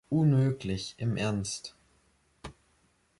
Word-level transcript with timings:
Unmöglich 0.11 0.95
im 0.97 1.15
Ernst. 1.15 1.75